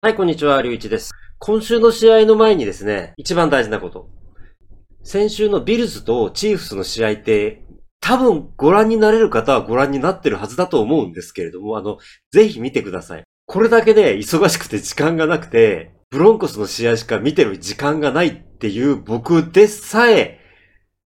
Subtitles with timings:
[0.00, 1.10] はい、こんにちは、りゅういちです。
[1.40, 4.08] 今週の試合の前にですね、一番大事なこと。
[5.02, 7.64] 先週のビルズとチーフスの試合って、
[7.98, 11.98] 多分ご覧になれる方はご覧になってるはずだと思うんですけれども、あの、
[12.30, 13.24] ぜひ見てください。
[13.46, 20.38] これだけで忙しくて時間がなくて、ブロンコスの試合しか見てる時間がないっていう僕でさえ、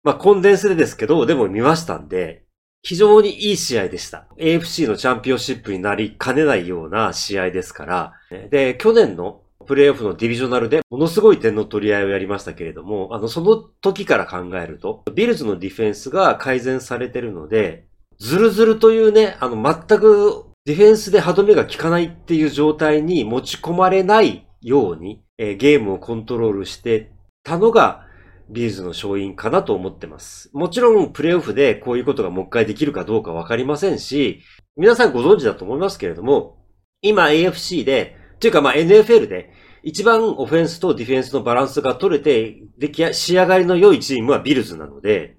[0.03, 2.45] まあ、コンデンスでですけど、でも見ましたんで、
[2.83, 4.27] 非常にいい試合でした。
[4.37, 8.13] AFC のチャンピオンシップになりかねないような試合ですから。
[8.49, 17.85] で、去年のプレイオフのディビジョナルでものすごい点の取り合いをやりましたけれども、あの、その時から考えると、ビルズのディフェンスが改善されてるので、
[18.19, 27.11] ズルズルというね、あの、全くディフェンスで歯止めが効かないっていう状態に持ち込まれないように、えーゲームをコントロールして
[27.43, 28.06] たのが、
[28.49, 30.49] ビルズの勝因かなと思ってます。
[30.53, 34.41] もちろん、プレイオフでこういうことがもう一回できるかどうかわかりませんし、
[34.75, 36.57] 皆さんご存知だと思いますけれども、
[37.01, 39.51] 今 AFC で、というかまあ NFL で、
[39.83, 45.37] 一番オフェンスとディフェンスのバランスが取れて、出来仕上がりの良いチームはビルズなので、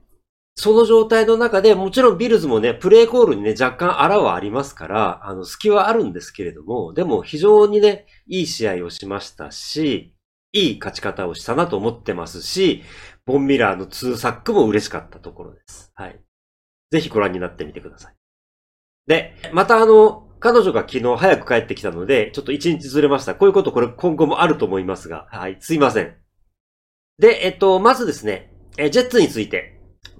[0.60, 10.14] その状態の中で、もちろんビルズもね、プレイコールにね、若干荒はありますから、あの、隙はあるんですけれども、でも非常にね、いい試合をしましたし、
[10.52, 12.82] いい勝ち方をしたなと思ってますし、
[13.26, 15.92] ボンミラーの2サックも嬉しかったところです。
[15.94, 16.20] はい。
[16.90, 18.14] ぜひご覧になってみてください。
[19.06, 23.34] で、またあの、彼女が昨日早く帰ってきたので、ちょっと一日ずれました。
[23.34, 26.16] こういうことこれ今後もあると思いますが、はい、すいません。
[27.18, 29.74] で、えっと、まずですね、えジェッツについて。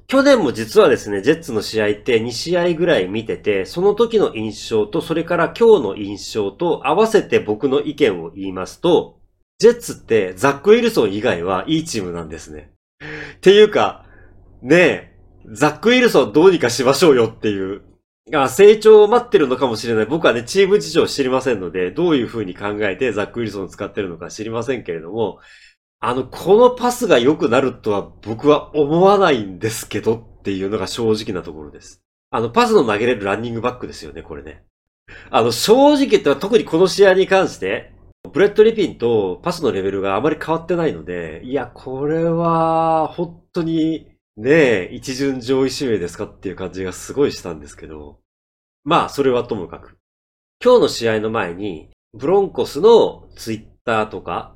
[0.08, 9.17] 去年も実はですね、ジェッツの試合って2試合ぐらい見てて、その時の印象と、それから今日の印象と合わせて僕の意見を言いますと、
[9.58, 12.70] ジェッツってザック・ウィルソン以外はいいチームなんですね。
[13.36, 14.04] っていうか、
[14.62, 15.16] ねえ、
[15.52, 17.82] ザック・ウィルソンどうにかしましょうよっていう。
[18.34, 20.06] あ成長を待ってるのかもしれない。
[20.06, 25.40] 僕はね、チーム事情を知りませんので、どういう風に考えてザック・ウィルソンを使ってるのか知りませんけれども、
[25.98, 32.00] あの、このパスが良くなるとは僕は思わないんですけどっていうのが正直なところです。
[32.30, 34.62] あの、パスの投げれるランニングバックですよね、これね。
[35.30, 37.97] あの、正直言ったら特にこの試合に関して、
[38.32, 48.20] ブレット・リピンとパスのレベルがあまり変わってないので、いや、これは、本当に、ねえ、一巡上位指名ですかっていう感じがすごいしたんですけど。
[48.84, 49.98] まあ、それはともかく。
[50.62, 54.54] 今日の試合の前に、ブロンコスのツイッターとか、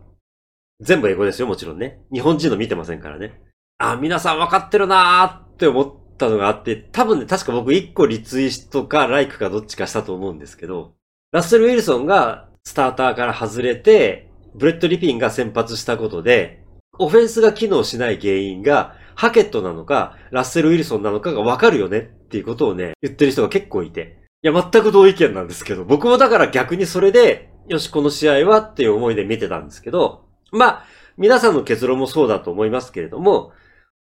[0.80, 2.00] 全部英語ですよ、もちろんね。
[2.12, 3.42] 日本人の見てませんからね。
[3.78, 10.94] あ、皆さん分かってるなーって思ったのがあって、多分ね、確か僕1個リツイートかライクかどっちかしたと思うんですけど、
[11.32, 16.62] ラッセル・ウィルソンがスターターから外れて、ブレット・リピンが先発したことで、
[16.98, 24.18] オフェンスが機能しない原因が、ハケットなのか、ラッセル・ウィルソンなのかがわかるよねっていうことをね、言ってる人が結構いて。
[24.42, 30.84] いや、全く同意見なんですけど、僕もだから逆にそれで、よし、この試合はっていう思いで見てたんですけど、まあ、
[31.16, 33.52] 皆さんの結論もそうだと思いますけれども、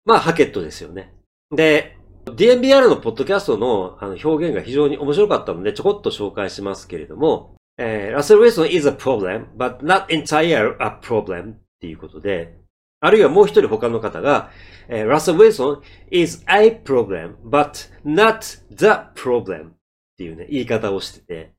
[0.05, 1.13] まあ、ハケットですよね。
[1.51, 12.57] で、DNBR のポッドキャストのあの表現が非常に面白かったので、ちょこっと紹介しますけれども、えー、ラッセル・ウィルソン is a problem, but not entire a problem っていうことで、
[12.99, 14.49] あるいはもう一人他の方が、
[14.87, 18.39] えー、ラッセル・ウィルソン is a problem, but not
[18.71, 19.71] the problem っ
[20.17, 21.53] ていうね、言い方をしてて、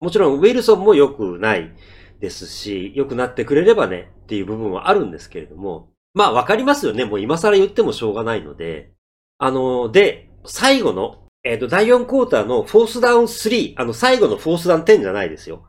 [0.00, 1.74] もちろんウィルソンも良くない
[2.20, 7.04] ですし、良くなってくれればねっていう部分はあるんですけれども、まあわかりますよね。
[7.04, 8.92] もう今更言ってもしょうがないので、
[9.38, 15.64] あの、で、最後の、えっ、と、第4クォーターのフォースダウン3、あの、最後のフォースダウン10じゃないですよ。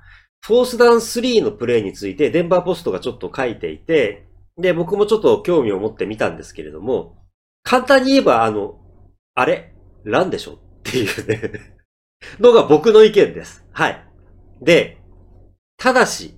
[0.45, 7.15] フォースダウン3のプレイについて、デンバーポストがちょっと書いていて、で、僕もちょっと興味を持ってみたんですけれども、
[7.63, 8.77] 簡単に言えば、あの、
[9.35, 9.73] あれ？
[10.03, 11.77] ランでしょっていうね、
[12.41, 13.65] のが僕の意見です。
[13.71, 14.05] はい。
[14.61, 14.97] で、
[15.77, 16.37] ただし、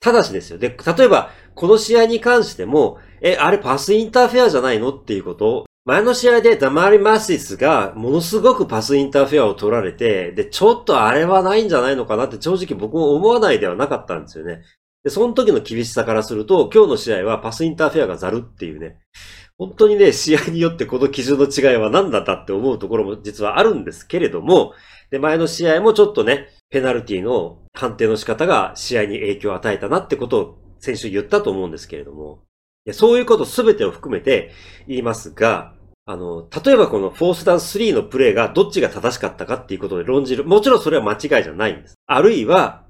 [0.00, 0.58] ただしですよ。
[0.58, 4.90] で、例えば、この試合に関しても、え、あれパスインターフェアじゃないの？
[4.90, 14.60] っていうこと、前の試合でダマリ・マシスがものすごくパスインターフェアを取られて、で、ちょっとあれはないんじゃないのかなって正直僕も思わないではなかったんですよね。
[15.02, 18.98] で、その時の厳しさからすると、今日の試合はパスインターフェアがザルっていうね、
[19.56, 24.74] 本当にね、試合によってこの基準の違いは何なんだって思うところも実はあるんですけれども、
[25.10, 32.42] で、前の試合もちょっとね、ペナルティの判定の仕方が試合に影響を与えたなってことを先週言ったと思うんですけれども、
[32.92, 34.52] そういうことすべてを含めて
[34.86, 35.77] 言いますが、
[36.10, 40.42] あの、例えばこのフォースダウン3のプレーがどっちが正しかったかっていうことで論じる。
[40.42, 41.96] もちろんそれは間違いじゃないんです。
[42.06, 42.86] あるいは、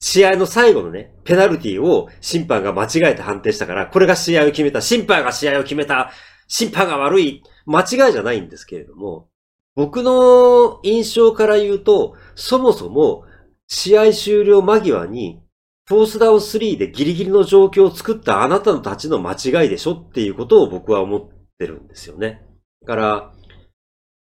[0.00, 6.12] 試合の最後のね、ペナルティを審判が間違えて判定したから、これが試合を決めた、審判が試合を決めた、
[6.48, 9.28] 審判が悪い、間違いじゃないんですけれども、
[9.76, 13.24] 僕の印象から言うと、そもそも
[13.66, 15.42] 試合終了間際に、
[15.84, 21.28] フォースダウン3でギリギリの状況を作ったあなたのたちの間違いでしょっていうことを僕は思っ
[21.58, 22.40] てるんですよね。
[22.82, 23.32] だから、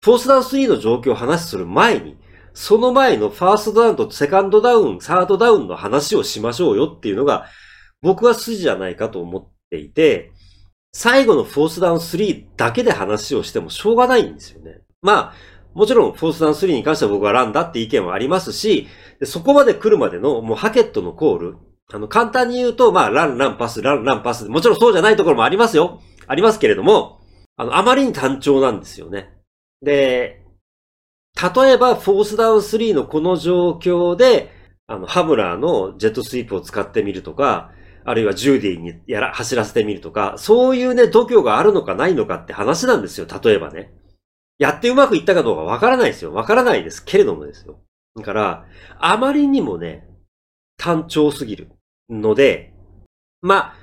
[0.04, 2.18] フォースダウン3の状況を話する前に、
[2.54, 7.48] その前のファーストダウンとセカンドダウン、サードダウンの話をしましょうよっていうのが、
[8.02, 10.32] 僕は筋じゃないかと思っていて、
[10.94, 14.82] 最後のフォースダウン3だけで話をしてもしょうがないんですよね。
[15.02, 15.34] まあ、
[15.74, 18.88] もちろんフォースダウン3に関しては僕はランだって意見はありますし、
[19.24, 21.58] そこまで来るまでのもうハケットのコール、
[21.92, 24.46] あの、簡単に言うと、まあ、ラン、ラン、パス、ラン、ラン、パス。
[24.46, 26.02] もちろんそうじゃないところもありますよ。
[26.28, 27.20] ありますけれども、
[27.58, 29.32] あの、あまりに単調なんですよね。
[29.82, 30.44] で、
[31.36, 34.52] 例えば、フォースダウン3のこの状況で、
[34.88, 37.72] あの、ハムラーのジェットスイープを使ってみるとか、
[38.06, 43.92] あるいはジューディにやら、走らせてみるとか、そういうね、度胸があるのかないのかって話なんですよ、例えばね。
[44.60, 46.34] やってうまくいったかどうかわからないですよ。
[46.34, 47.80] わからないですけれどもですよ。
[48.16, 48.66] だから、
[49.00, 50.08] あまりにもね、
[50.78, 51.72] 単調すぎる
[52.10, 52.74] ので、
[53.42, 53.76] まあ、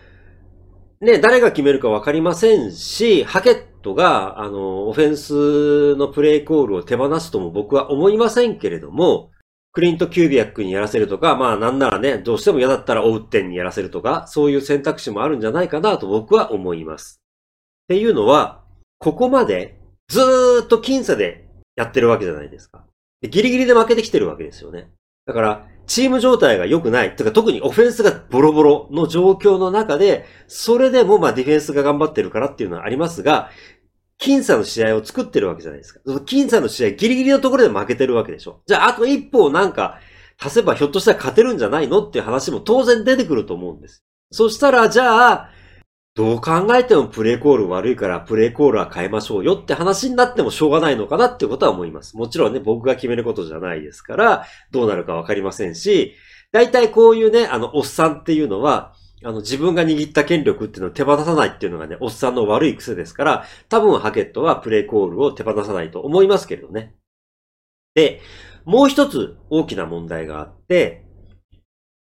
[1.02, 9.32] ね、誰が決めるかわかりませんし、ハケットが、あの、オフェンスのプレイコールを手放すとも僕は思いませんけれども、
[9.72, 17.20] クリント・キュービアックにやらせるとか、まあなんならね、どうしても嫌だったらオウッテンにやらせるとか、そういう選択肢もあるんじゃないかなと僕は思います。
[17.86, 18.62] っていうのは、
[19.00, 22.84] ここまでずーっと僅差でやってるわけじゃないですか。
[23.28, 24.92] ギリギリで負けてきてるわけですよね。
[25.26, 27.16] だから、チーム状態が良くない。
[27.16, 33.50] とか特にオフェンスがボロボロの状況の中で、それでもまあディフェンスが頑張ってるからっていうのはありますが、
[34.20, 36.00] 僅差の試合を作ってるわけじゃないですか。
[36.06, 38.62] 僅差の試合ギリギリのところで負けてるわけでしょ。
[38.66, 39.98] じゃああと一歩なんか
[40.38, 44.04] 足せばひょっとしたら勝てるんじゃないのっていう話も当然出てくると思うんです。
[44.30, 45.50] そしたらじゃあ、
[46.14, 52.18] どう考えてもプレイコール悪いからプレイコールは変えましょうよって話になってもしょうがないのかなってことは思います。
[52.18, 56.14] もちろんね、僕が決めることじゃないですから、どうなるかわかりませんし、
[56.52, 58.94] 大体こういうね、あの、おっさんっていうのは、
[59.24, 66.94] あの、自分が握った権力っていうのを手放さないっていうのがね、おっさんの悪い癖ですから、多分ハケットはプレイコールを手放さないと思いますけれどね。
[67.94, 68.20] で、
[68.66, 71.06] もう一つ大きな問題があって、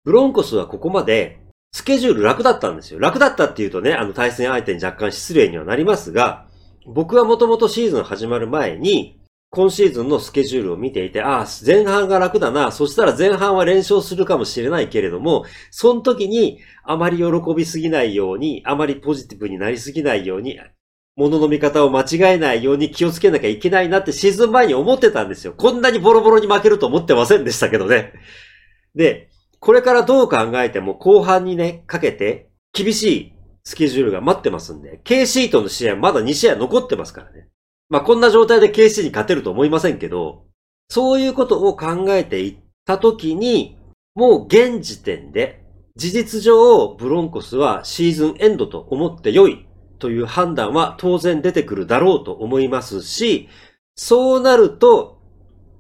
[0.04, 1.42] ブロンコスはここまで
[1.72, 2.98] スケジュール楽だったんですよ。
[2.98, 6.46] 楽だったっていうとね、あの対戦相手に若干失礼にはなりますが、
[6.86, 9.20] 僕はもともとシーズン始まる前に、
[9.50, 12.70] 今シーズンのスケジュールを見ていて、ああ、前半が楽だな。
[12.70, 17.24] そしたら前半は連勝するかもしれないけれども、その時にあまり喜
[17.56, 20.58] びすぎないように、あまりポジティブになりすぎないように、
[21.16, 25.54] 物の見方を間違えないように気をつけなきゃいけないなってシーズン前に思ってたんですよ。
[25.54, 28.12] こんなにボロボロに負けると思ってませんでしたけどね。
[28.94, 29.27] で、
[29.60, 33.32] これからどう考えても後半にね、かけて厳しい
[33.64, 37.48] スケジュールが待ってますんで、K シートの試合まだ2試合残ってますからね。
[37.88, 40.44] まあこんな状態で KC に勝てると思いませんけど、
[40.88, 42.56] そういうことを考えていっ
[42.86, 43.78] たときに、
[44.14, 45.62] もう現時点で
[45.96, 49.66] 事実上ブロンコスはシーズンエンドと思って良い
[49.98, 53.48] という判断は当然出てくるだろうと思いますし、
[53.96, 55.17] そうなると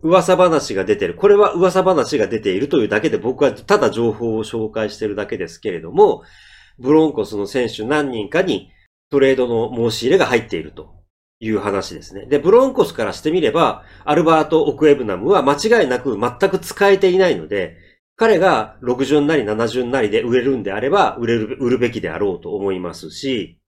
[0.02, 1.14] 噂話が出てる。
[1.14, 6.22] これは噂話が出ているというだけで僕はただ情報を紹介してるだけですけれども、
[6.78, 8.70] ブロンコスの選手何人かに
[9.10, 10.94] トレードの申し入れが入っていると
[11.40, 12.26] いう話ですね。
[12.26, 17.76] で、ブロンコスからしてみれば、アルバート・オクエブナムは間違いなく全く使えていないので、
[18.16, 23.60] 彼が60なり70なりで売れるんであれば、売れる、売るべきであろうと思いますし、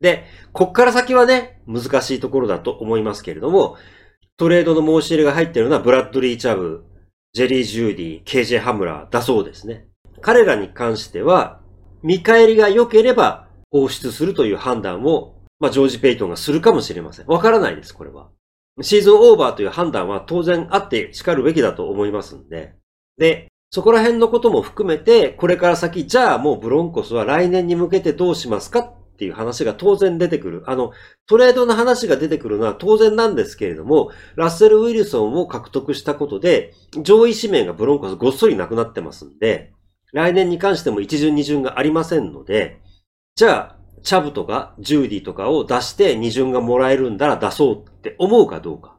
[0.00, 3.76] で、こっから先はね、難しいところだと思いますけれども、
[4.36, 6.84] トレードの申し入れが入っているのはブラッドリー・チャブ、
[7.32, 9.86] ジェリー・ジューディ、KJ ハムラーだそうですね。
[10.20, 11.60] 彼らに関しては、
[12.02, 17.26] 見返りが良ければ放出するという判断を、まあ、ジョージ・ペイトンがするかもしれません。
[17.26, 18.28] わからないです、これは。
[18.80, 22.74] シーズンオーバーという判断は当然あって叱るべきだと思いますんで。
[23.18, 30.64] で、そこら辺のことも含めて、これから先、じゃあもうブロンコスは来年に向けてどうしますかっていう話が当然出てくる。
[30.66, 30.90] あの、
[31.28, 39.70] トレードの話が出てくるのは当然なんですけれども、ラッセル・ウィルソンを獲得したことで、上位指名がブロンコスごっそりなくなってますんで、
[40.12, 42.80] 来年に関しても一巡二巡がありませんので、
[43.36, 48.96] じゃあ、チャブとかジューディとかを出して二巡がもらえるんだら出そうって思うかどうか。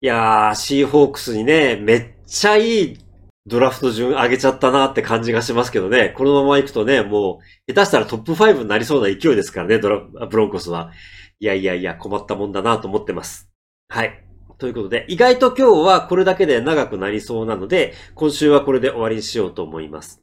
[0.00, 2.98] いやー、シーホークスにね、めっちゃいい
[3.46, 6.12] ドラフト順上げちゃったなって感じがしますけどね。
[6.16, 10.90] このまま行くとね、もう、下手したらトップ5になりそうな勢いですからね、ドラ、ブロンコスは。
[11.38, 13.48] いやいやいや、困ったもんだなと思ってます。
[13.88, 14.24] はい。
[14.58, 20.22] ということで、意外と今日はこれだけで長くなりそうなので、今週はこれで終わりにしようと思います。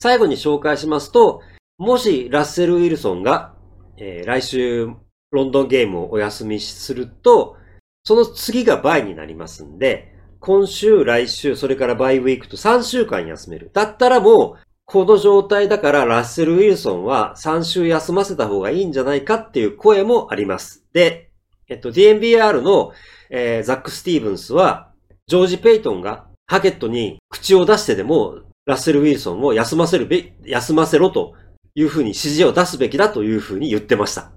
[0.00, 1.42] 最後に紹介しますと、
[1.78, 3.54] もしラッセル・ウィルソンが、
[3.98, 4.88] えー、来週
[5.30, 7.56] ロンドンゲームをお休みすると、
[8.04, 10.11] その次が倍になりますんで、
[10.44, 13.70] 今週、来週、それからバイウィークと3週間休める。
[13.72, 20.84] だったらもう、この状態だからラッセル・ウィルソンは3週休ませた方がいいんじゃないかっていう声もあります。
[20.92, 21.30] で、
[21.68, 22.92] えっと、DNBR の、
[23.30, 24.90] えー、ザック・スティーブンスは、
[25.28, 31.34] ジョージ・ペイトンがハケットに口を出してでも、ラッセル・ウィルソンを休ませるべ、休ませろと
[31.76, 34.32] いうふうに指示を出すべきだというふうに言ってました。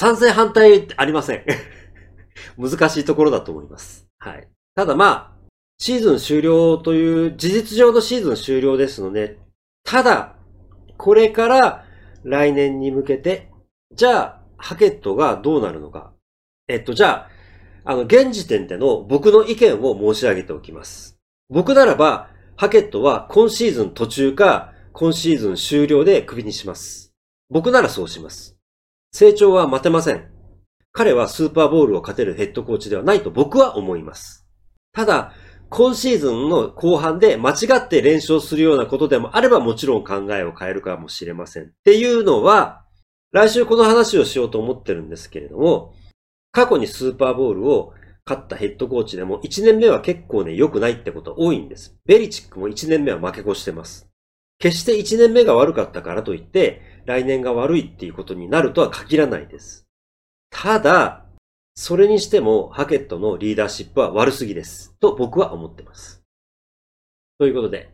[0.00, 1.44] 賛成反対ありません。
[2.58, 4.08] 難しいところだと思います。
[4.18, 4.48] はい。
[4.74, 5.33] ただまあ、
[5.78, 9.38] シーズン終了という事実上のシーズン終了ですので、
[9.84, 10.36] ただ、
[10.96, 11.84] これから
[12.22, 13.50] 来年に向けて、
[13.92, 16.12] じゃあ、ハケットがどうなるのか。
[16.68, 17.28] えっと、じゃ
[17.84, 21.18] あ、あの、現時点での僕の意見を申し上げておきます。
[21.50, 27.12] 僕ならば、ハケットは今シーズン途中か、今シーズン終了でクビにします。
[27.50, 28.56] 僕ならそうします。
[29.12, 30.30] 成長は待てません。
[30.92, 34.46] 彼はスーパーボールを勝てるヘッドコーチではないと僕は思います。
[34.92, 35.32] ただ、
[35.70, 41.64] 今シーズンの後半で間違って連勝するようなことでもあればもちろん考えを変えるかもしれません。
[41.64, 42.84] っていうのは、
[43.32, 45.94] 来週この話をしようと思ってるんですけれども、
[46.52, 47.92] 過去にスーパーボールを
[48.26, 51.96] 勝ったヘッドコーチでも1年目は結構ね、良くないってこと多いんです。
[52.06, 54.08] ベリチックも1年目は負け越してます。
[54.58, 59.86] 決して1年目が悪かったからといって、来年が悪いっていうことになるとは限らないです。
[60.50, 61.23] ただ、
[61.74, 64.94] それにしても、ハケットのリーダーシップは悪すぎです。
[65.00, 66.22] と僕は思ってます。
[67.38, 67.90] ということで。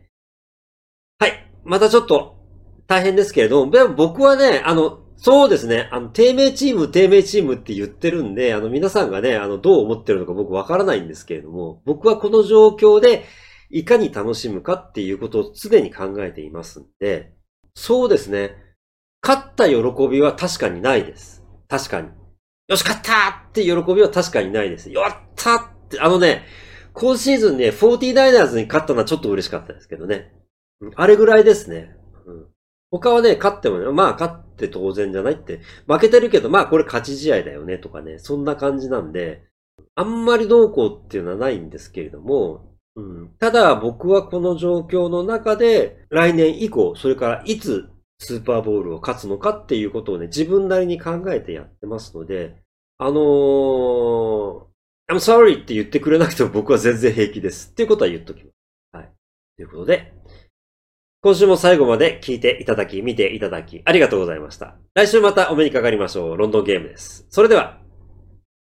[1.19, 1.51] はい。
[1.63, 2.37] またちょっと
[2.87, 5.89] 大変ですけれども、でも僕はね、あの、そうですね。
[5.91, 13.25] あの、低迷チーム、低迷チームって言ってるんで、あの、皆さんがね、あの、どう思ってるのか僕わからないんですけれども、僕はこの状況で、
[13.69, 17.33] いかに楽しむかっていうことを常に考えていますんで、
[17.73, 18.55] そうですね。
[19.23, 19.75] 勝った喜
[20.09, 21.43] びは確かにないです。
[21.69, 22.09] 確かに。
[22.71, 24.89] よし、勝ったって喜びは確かにないです。
[24.89, 26.45] やったって、あのね、
[26.93, 30.31] 今シーズンね、49ers に勝ったのはちょっと嬉しかったですけどね。
[30.95, 31.93] あれぐらいですね。
[32.25, 32.47] うん、
[32.89, 39.43] 他はね、勝ってもね、まあ勝って当然じゃないって、負けてるけど、まあこれ勝ち試合だよねとかね、そんな感じなんで、
[39.95, 47.89] あんまりどうこうっていうのはないんですけれども、うん、ただ僕はこの状況の中で来年以降、それからいつ
[48.21, 52.60] スーパーボールを勝つのかっていうことをね、自分なりに考えてやってますので、
[53.03, 57.71] あのー、I'm sorry って言ってくれなくても僕は全然平気です。
[57.71, 58.53] っていうことは言っときます。
[58.93, 59.09] はい。
[59.57, 60.13] ということで、
[61.23, 64.75] 今週も最後まで聞いていただき、見ていただき、ありがとうございました。
[64.93, 66.37] 来週またお目にかかりましょう。
[66.37, 67.25] ロンドンゲームです。
[67.31, 67.80] それでは、